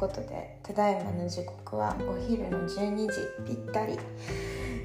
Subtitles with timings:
[0.00, 3.12] ことでただいまの時刻はお昼の12時
[3.46, 3.98] ぴったり。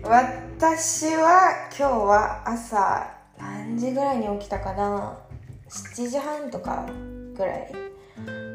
[0.03, 5.17] 私は今日は朝何時ぐらいに起きたかな
[5.69, 6.86] ？7時半とか
[7.33, 7.72] ぐらい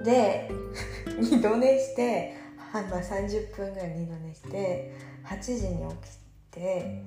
[0.05, 0.49] で
[1.19, 2.37] 二度寝して
[2.73, 6.19] まあ、30分ぐらい二度寝して8時に起き
[6.53, 7.05] て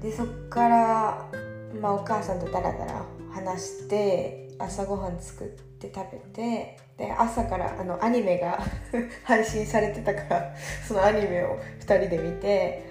[0.00, 1.30] でそっから、
[1.78, 3.04] まあ、お母さんとダラダラ
[3.34, 8.58] 話して朝ごはん作って食べてで朝からあのアニメが
[9.24, 10.54] 配信されてたから
[10.86, 12.84] そのアニメを2人で見て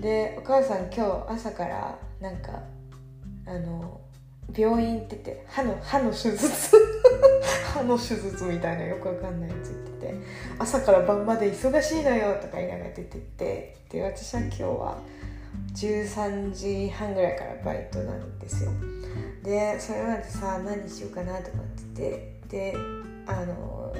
[0.00, 2.62] でお母さん今日朝からなんか
[3.46, 4.00] あの
[4.56, 6.76] 病院行ってて歯の歯の手術
[7.74, 10.14] 歯の手術みたいなよくわかんないやつ言ってて
[10.58, 14.98] 朝から晩まで忙しいのよとか言いながら出てってで私は今日は
[15.74, 18.70] 13時半ぐらいからバイトなんですよ。
[19.42, 22.74] でそれまでさ何しようかなとかっててで
[23.26, 23.94] あの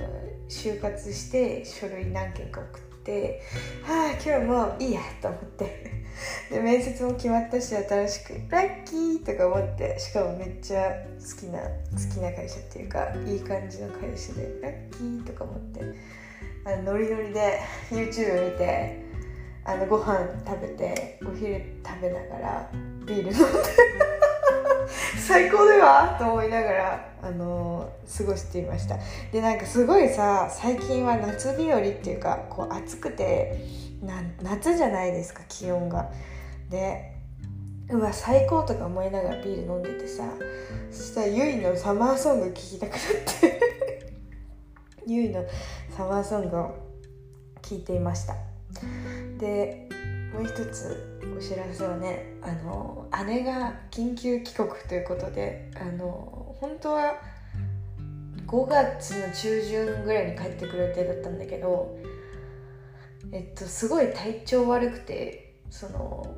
[0.49, 3.41] 就活して書類何件か送って
[3.85, 6.03] はあ今日もういいやと思って。
[6.51, 15.81] で面接も決まったし新しくラッキーとか思ってしかもめっちゃ好きな好きな会社っていうかいい感じの会社でラッキーとか思って
[16.67, 19.03] あのノリノリで YouTube 見て
[19.65, 22.71] あのご飯食べてお昼食べながら
[23.07, 24.32] ビール飲んで。
[25.19, 28.99] 最高だわと思いながらあの過ごしていました。
[29.31, 33.65] でなんかすごいさ最近は夏日和っていうかこう暑くて
[34.43, 36.11] 夏じゃないですか気温が。
[36.69, 37.13] で
[37.91, 40.25] うわ最高とか思いながらビール飲んでてさ
[40.91, 43.01] そしたらゆいのサマーソング聴きたくなっ
[43.41, 43.63] て。
[45.07, 45.45] ゆいの
[45.91, 46.75] サマーソングを
[47.61, 48.37] 聴いていました。
[49.39, 49.89] で
[50.33, 51.12] もう一つ。
[51.37, 57.15] お知らせはねあの姉が緊急帰国ということであの本当は
[58.47, 61.97] 5月の中旬ぐらいに帰ってくる予定だったんだけど
[63.31, 66.35] えっとすごい体調悪くてその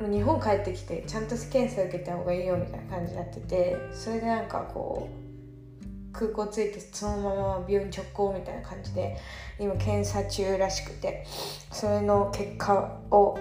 [0.00, 9.16] 日本帰ってきてちゃんと検査受けた方がいいよみたいな感じになっててそれでなんかこう空港着いてそのまま病院直行みたいな感じで
[9.58, 11.24] 今検査中らしくて
[11.72, 13.38] それの結果を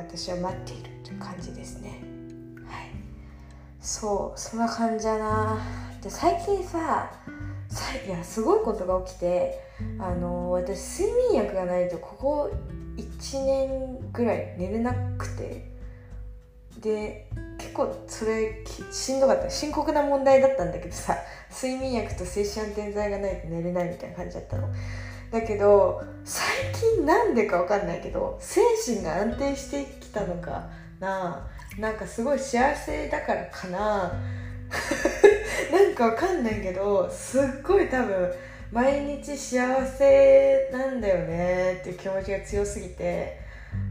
[0.00, 2.02] 私は待っているという感じですね。
[2.66, 2.90] はい。
[3.80, 5.58] そうそんな感じだな。
[6.02, 7.10] で最近さ
[8.06, 9.60] いやすごいことが起きて
[9.98, 12.50] あの私睡眠薬がないとここ
[12.96, 15.70] 1年ぐらい寝れなくて。
[16.80, 17.28] で
[17.58, 19.50] 結構それしんどかった。
[19.50, 21.14] 深刻な問題だったんだけどさ
[21.50, 24.66] 睡眠薬と精子安定剤がないと寝れないみたいな感じだったの。
[25.30, 31.44] だけど最近なんでかわかんないけど精神が安定してきたのかな。
[31.76, 34.12] なんかすごい幸せだからかな。
[35.72, 38.32] なんかわかんないけどすっごい多分
[38.70, 43.40] 毎日幸せなんだよねっていう気持ちが強すぎて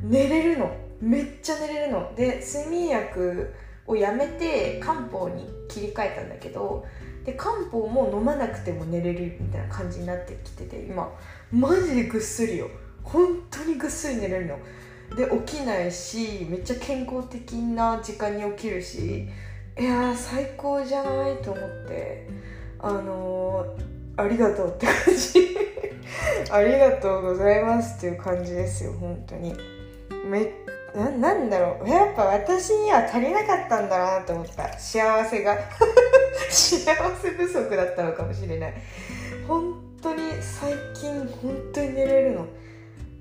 [0.02, 0.72] 寝れるの。
[1.02, 2.16] めっちゃ寝れるの。
[2.16, 3.54] で睡眠薬
[3.86, 6.86] をやめて漢方に切り替えたんだけど
[7.26, 11.14] で漢方も飲まなくても寝れるみたいな感じになってきてて今。
[11.52, 12.70] マジでぐっすりよ。
[13.04, 14.60] 本当にぐっすり寝れるの。
[15.16, 19.28] で起きないしめっちゃ健康的な時間に起きるし
[19.80, 22.28] いやー最高じゃないと思って。
[22.82, 25.58] あのー、ありがとうって感じ。
[26.50, 29.54] ありがとうございますっていう感じですよ本当に。
[30.26, 30.52] め
[30.96, 31.90] ななんだろう。
[31.90, 34.78] やっぱ私には足りなかったんだなと思った。
[34.80, 35.58] 幸せが。
[36.50, 36.86] 幸
[37.22, 38.74] せ不足だったのかもしれない。
[39.48, 42.48] 本当に最近本当に寝れるの。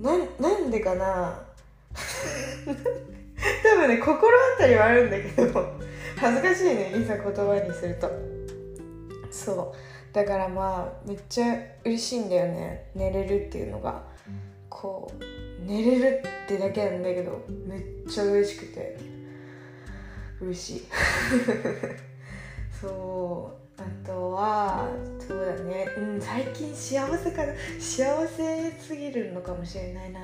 [0.01, 1.43] ななんでかな？
[3.63, 5.79] 多分ね心当たりはあるんだけど。
[6.17, 8.11] 恥ずかしいねいざ言葉にすると。
[9.31, 10.15] そう。
[10.15, 12.91] だからまあめっちゃ嬉しいんだよね。
[12.95, 14.03] 寝れるっていうのが。
[14.69, 18.99] こう寝れるってだけなんだけどめっちゃ嬉しくて。
[20.41, 20.83] 嬉しい。
[22.81, 23.81] そう。
[23.81, 24.89] あとは
[25.29, 25.87] そうだね。
[25.99, 27.53] うん最近幸せかな。
[27.79, 30.21] 幸せすぎるのかもしれないな。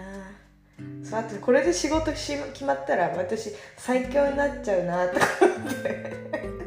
[1.03, 6.15] そうあとこれで仕事し決まったら私最強になっちゃうなとか思って。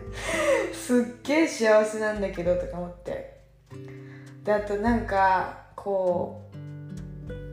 [0.72, 3.39] すっげえ幸せなんだけどとか思って。
[4.44, 6.57] であとなんかこう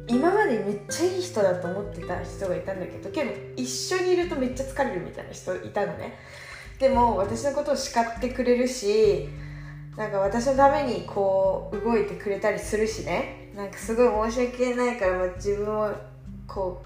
[0.07, 6.19] 今までめっちゃいい人だと思ってた人がいたんだけどけど一緒にいるとめっちゃ疲れるみたいな人いたのね。
[6.79, 9.31] でも私のことを叱ってくれるし
[9.97, 13.53] なんか私のためにこう動いてくれたりするしね。
[13.55, 15.93] なんかすごい申し訳ないから、まあ、自分を
[16.49, 16.83] こ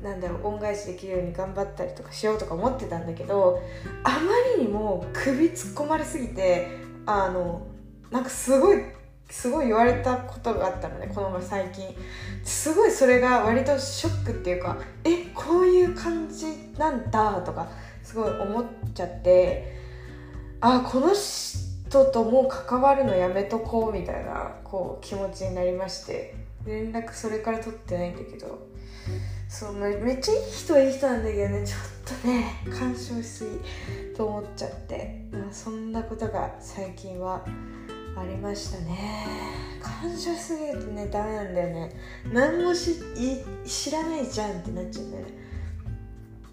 [0.00, 3.62] うなんだろう恩返しできるように頑張ったりとかしようとか思ってたんだけど
[4.02, 4.18] あま
[4.58, 6.68] りにも首突っ込まれすぎて
[7.06, 7.66] あの
[8.10, 8.82] なんかすごい
[9.30, 11.84] すごい言われたことがあったのねこの前最近。
[12.44, 16.46] すごいそれが割とショックっていうかえこういう感じ
[16.78, 17.66] なんだとか
[18.02, 18.64] すごい思っ
[18.94, 19.80] ちゃって
[20.60, 21.53] あこの人
[22.02, 26.34] ともう関わるのやめとこうみたいなこう気持ちになりまして
[26.66, 28.66] 連絡それから取ってないんだけど
[29.48, 31.76] そうめっちゃいい人はいい人なんだけどねちょ
[32.16, 32.44] っとね
[32.76, 37.44] 干渉しすぎと思っちゃって、まあ、そんなことが最近は
[38.16, 39.26] ありましたね。
[39.82, 41.90] 干渉すぎるとねダメなんだよね。
[42.32, 42.94] 何もし
[43.64, 45.32] 知らないじゃんってなっちゃうんだよね。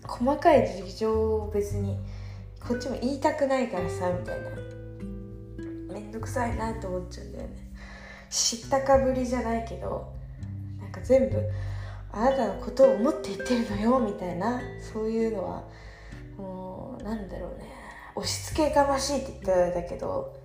[0.07, 1.97] 細かい事情を別に
[2.67, 4.70] こっちも言いたくないからさみたいな。
[6.21, 7.71] くさいなと思っちゃうんだよね。
[8.29, 10.13] 知ったかぶりじゃないけど
[10.79, 11.37] なんか全部
[12.13, 14.61] あなたのことを思って言ってるのよみたいな
[14.93, 15.63] そういうのは
[16.37, 17.69] もうなんだろうね。
[18.15, 20.35] 押し付けがましいって言ったらだけど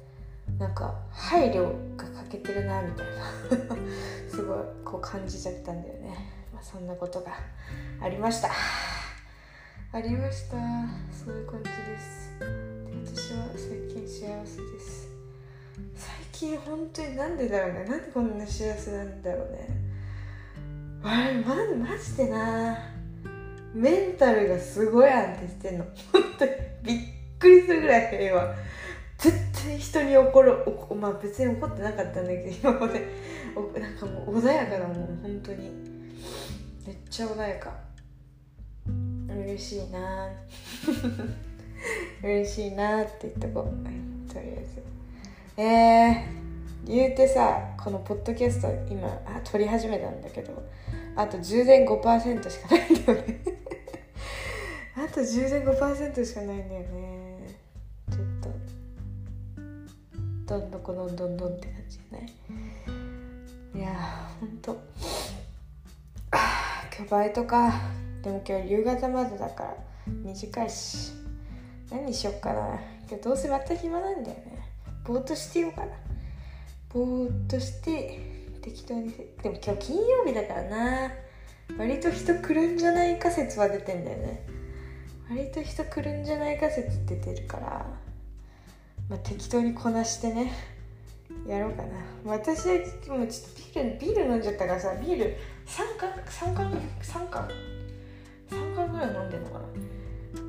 [0.58, 3.76] なんか配慮が欠けてるなみたいな。
[4.30, 6.14] すごいこう感じちゃったんだよね、
[6.52, 7.32] まあ、そんなことが
[8.00, 8.50] ありました。
[9.92, 10.56] ありました。
[11.10, 12.32] そういう感じです。
[13.04, 15.15] 私は最近幸せです。
[15.94, 17.84] 最近本当になんでだろうね。
[17.84, 19.68] なんでこんな幸せなんだろうね。
[21.02, 21.54] あれマ
[21.86, 22.78] マジでな。
[23.74, 25.84] メンタルがすごい安定してんの。
[26.12, 26.50] 本当に
[26.82, 26.98] びっ
[27.38, 28.54] くりするぐらい平和。
[29.18, 30.54] 絶対人に怒る
[30.98, 33.06] まあ別に怒ってなかったんだけど今まで。
[33.78, 35.70] なんかもう穏やかなもん本当に。
[36.86, 37.72] めっちゃ穏やか。
[39.28, 40.28] 嬉しいな。
[42.22, 44.32] 嬉しいなって言っとこう。
[44.32, 44.95] とりあえず。
[45.58, 50.62] えー、言うてさこのポッドキャスト今あ撮り始めたんだけど
[51.16, 53.40] あと充電5%しかないんだよね。
[54.96, 57.38] あと充電5%しかないんだよね。
[58.10, 58.26] ちょっ
[60.46, 63.80] とどんどこどんどんどんって感じじゃない？
[63.80, 64.76] いやほんと。
[66.94, 67.72] 今日バイトか。
[68.22, 69.76] でも今日夕方までだから
[70.06, 71.12] 短いし。
[71.90, 72.78] 何しよっかな。
[73.08, 74.65] 今日どうせまた暇なんだよね。
[75.06, 75.88] ぼーっとしてようかな。
[76.92, 78.18] ぼーっとして
[78.60, 79.12] 適当に
[79.42, 81.12] でも今日金曜日だからな。
[81.78, 84.46] 割と人来るんじゃないか説は出てんだよね。
[85.28, 87.86] 割と人来るんじゃないか説出てるから。
[89.08, 90.52] まあ適当にこなしてね
[91.46, 91.88] やろうかな。
[92.24, 92.74] 私は
[93.16, 95.36] もうちょっとビールビール飲んじゃったからさビール
[95.66, 96.72] 3缶3缶
[97.02, 97.48] 3缶
[98.50, 99.64] ？3缶ぐらい飲んでんのかな。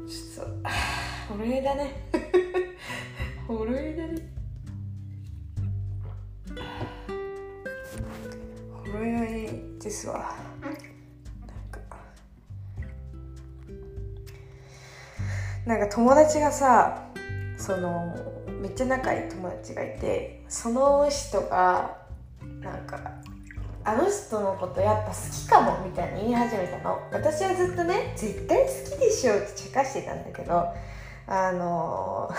[0.07, 2.09] ちょっとほろ酔いだね。
[3.47, 4.36] ほろ酔いだね。
[8.91, 10.35] ほろ酔いですわ。
[10.61, 10.79] なんか。
[15.65, 17.09] なんか友達がさ
[17.57, 18.15] その
[18.61, 21.97] めっちゃ仲いい友達がいてその人が
[22.61, 23.11] なんか
[23.83, 26.99] あの人のことやっぱ好きかもみたいな言い始めたの。
[27.11, 30.67] 私はずっとね絶対好きでしょって茶化してたんだけど
[31.27, 32.29] あの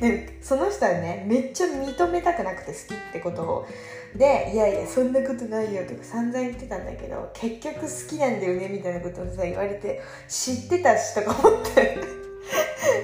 [0.00, 3.68] でその人はねめっちゃ認めたくなくて好きってことを。
[4.16, 11.98] でいやいやそんなことないよとか散々言ってたんだけど結局好きなんだよねみたいなことをさ言われて知ってたしとか思って。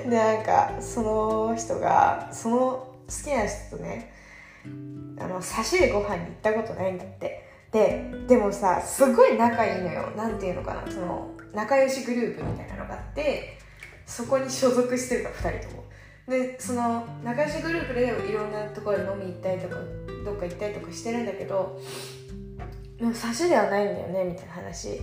[0.04, 4.12] でなんかその人がその好きな人とね
[5.18, 7.46] あの差しでご飯に行ったことないんだって。
[7.72, 10.12] ででもさすごい仲いいのよ。
[10.16, 13.58] 何ていうのかなその仲良しグループみたいなのがあって
[14.06, 15.84] そこに所属してるか2人とも。
[16.28, 19.76] でその仲良しグループでいろんなところに飲み行ったりとか
[20.24, 21.80] どっか行ったりとかしてるんだけど
[22.98, 25.00] でも差しではないんだよねみたいな話。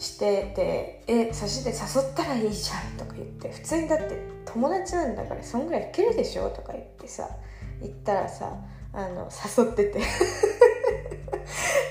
[0.00, 1.76] してて「え差しで誘
[2.10, 4.16] ったらいいじゃん」とか言って普通にだって
[4.46, 7.28] 友達なんだからそんぐらいいけるでしょとか言ってさ
[7.82, 8.50] 言ったらさ
[8.94, 10.00] あの誘ってて。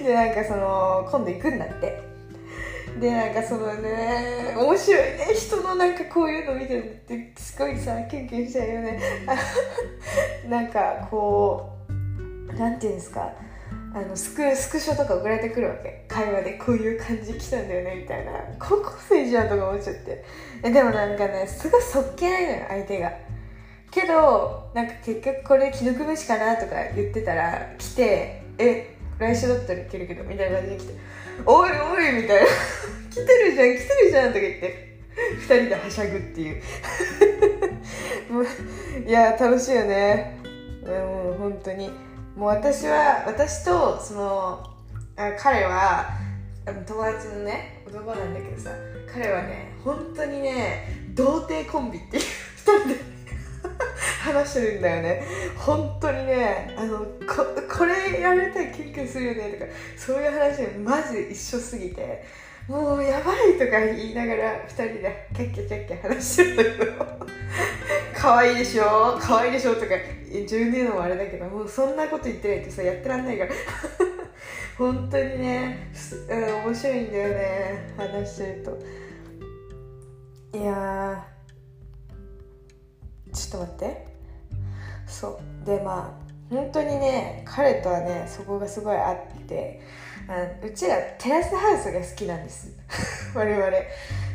[0.03, 2.01] でなんかその今度行くんだって。
[2.99, 8.99] でなんかそのね面白いね人のなんかこういうの見てるってすごいさキュンキュンしちゃうよね。
[10.49, 11.69] なんかこ
[12.49, 13.31] うなんていうんですか
[13.93, 16.05] あのスクスクショとか送られてくるわけ。
[16.07, 18.31] 会話でこういう感じ来たんだよねみたいな。
[18.59, 20.25] 高校生じゃんとか思っちゃって。
[20.61, 23.11] でもなんかねすごいそっけないのよ相手が。
[23.91, 30.93] けどなんか結局これ既読無視かなとか言ってたら来てえ来週だったらいけるけどみたいな感じで来て
[31.45, 32.47] おいおいみたいな。
[33.11, 34.89] 来てるじゃん来てるじゃんとか言って。
[35.19, 36.61] 2人ではしゃぐっていう。
[39.05, 40.39] いや楽しいよね。
[40.85, 41.91] もう本当に。
[42.35, 44.63] もう私は私とその
[45.17, 46.11] あ彼は
[46.87, 48.71] 友達のね男なんだけどさ
[49.11, 53.08] 彼はね本当にね童貞コンビっていう2人で。
[54.33, 55.23] 話してるんだよね。
[55.57, 57.05] 本当にねあのこ
[57.77, 62.23] これやれたら喧嘩するよねとかそういう話マジで一緒すぎて
[62.67, 67.27] もうやばいとか言いながら2人でキャッキャキャッキャ話してるんだけど
[68.13, 69.17] 可愛いでしょ？
[69.19, 69.73] 可愛いでしょ？
[69.75, 69.87] とか
[70.27, 73.51] 自分で言うのもあれだけどもうそんなこと言ってないとさやってらんないから。
[74.77, 75.91] 本当にね、
[76.29, 80.57] うん、面白いんだよね話してると。
[80.57, 81.27] いや
[83.33, 84.08] ちょっと待って。
[85.09, 85.65] そう。
[85.65, 89.81] でまあ本当にね彼とはねそこがすごいあって
[90.27, 92.71] あうちらテラスハウスが好きなんです。
[93.35, 93.71] 我々。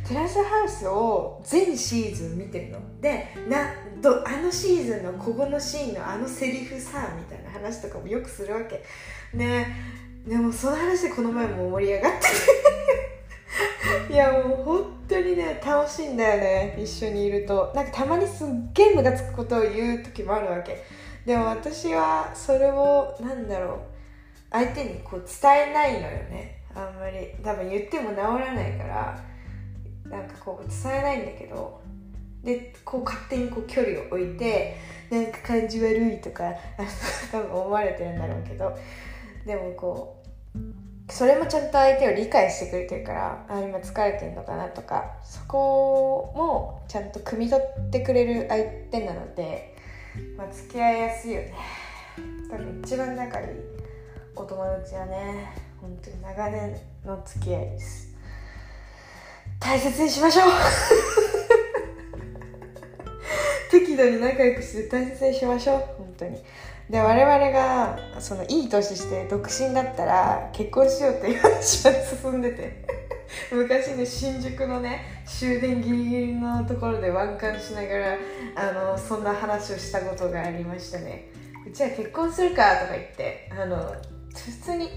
[0.07, 3.01] テラスハウスを全シーズン見てるの。
[3.01, 8.83] でなどあのシーズンのここのシーンのあのセリフさみたいな話とかもよくするわけ。
[9.33, 9.67] ね。
[10.27, 13.14] でもその話でこの前も盛り上がってて。
[14.11, 17.73] いやもう本当にね楽しいんだよね一緒にいると。
[17.75, 20.85] なんかたまにすっげえムカつくことを言う時もあるわけ。
[21.25, 23.79] でも私はそれをなんだろう。
[24.51, 26.63] 相手にこう伝えないのよね。
[26.75, 27.29] あんまり。
[27.43, 29.25] 多分言っても治らないから。
[30.05, 31.81] なんかこう伝えないんだけど。
[32.43, 34.77] でこう勝手にこう距離を置いて
[35.11, 36.53] なんか感じ悪いとか
[37.33, 38.77] 多分思われてるんだろうけど。
[39.47, 40.23] でもこ
[40.55, 40.59] う
[41.09, 49.77] それもちゃんと相手を理解してくれてるからあ今疲れてるのかなとかそこもちゃんと汲み取ってくれる相手なので、
[50.37, 51.55] まあ、付き合いやすいよね。
[52.51, 53.47] 多分一番仲いい
[54.37, 58.15] お友達はね本当に長年の付き合いです。
[59.61, 60.45] 大切にしましょう。
[63.71, 65.79] 適度に仲良くして大切にしましょう。
[65.99, 66.43] 本当に。
[66.91, 72.85] で我々がそのいい年して独身だったら結婚しようっていう話が進んでて。
[73.51, 78.17] 昔ね新宿のね終電ギリギリのところでワンカンしながら
[78.55, 81.31] あのそんな話をしたことがありましたね。
[81.67, 84.91] うちは結婚するかとか言ってあの普通に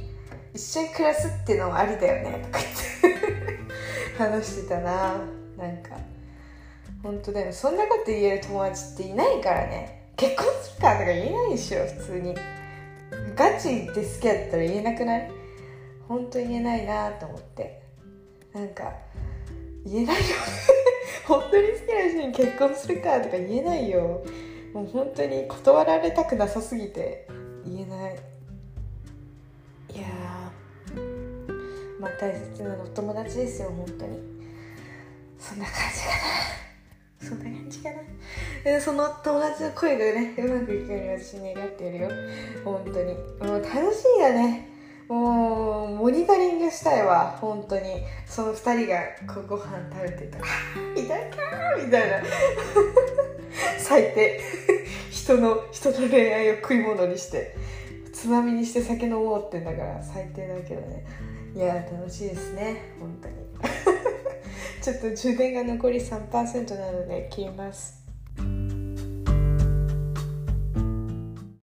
[0.54, 2.78] 一緒に暮らすっていうのもありだよねとか言って。
[4.18, 5.22] 話してたな
[5.58, 5.96] なんか。
[7.04, 9.97] 本当だよそんなこと言える友達っていないからね。
[10.18, 12.36] 結婚するかとか言えないでしょ普通に。
[13.36, 15.32] ガチで好きだったら言えなくない？
[16.08, 17.82] 本当に言えないなと思って。
[18.54, 18.92] なんか
[19.86, 20.36] 言えないよ
[21.28, 24.24] 本当に好きな人に結婚するかとか言えないよ。
[24.74, 27.28] もう本当に断られたくなさすぎて
[27.66, 28.16] 言えない。
[29.96, 30.08] いや
[32.00, 34.20] まあ大切なお友達ですよ本当に。
[35.40, 36.67] そんな感じかな。
[37.20, 38.80] そんな感じかな。
[38.80, 42.10] その友達の声がねうまくいくように私願ってるよ。
[42.64, 43.14] 本当に。
[43.50, 44.70] もう楽しいよね。
[45.08, 47.38] もうモニタリングしたいわ。
[47.40, 48.04] 本当に。
[48.26, 50.46] その2人がこうご飯食べてたら
[50.96, 51.44] 「いたか!」
[51.84, 52.22] みたいな。
[53.80, 54.42] 最低。
[55.12, 57.56] 人の人の恋愛を食い物にして。
[58.18, 61.06] つまみにして酒飲もうってんだから最低だけどね。
[61.56, 62.96] いや楽しいですね。
[63.00, 63.47] 本当に。
[64.82, 67.97] ちょっと充電が残り3%なので消えます。